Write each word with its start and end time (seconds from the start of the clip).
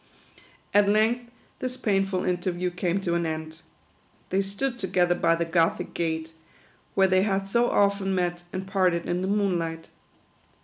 At 0.73 0.89
length 0.89 1.29
this 1.59 1.77
painful 1.77 2.23
interview 2.23 2.71
came 2.71 2.99
to 3.01 3.13
an 3.13 3.27
end. 3.27 3.61
They 4.31 4.41
stood 4.41 4.79
together 4.79 5.13
by 5.13 5.35
the 5.35 5.45
Gothic 5.45 5.93
gate, 5.93 6.33
where 6.95 7.05
they 7.05 7.21
had 7.21 7.45
so 7.45 7.69
often 7.69 8.15
met 8.15 8.43
and 8.51 8.65
parted 8.65 9.05
in 9.07 9.21
the 9.21 9.27
moonlight. 9.27 9.89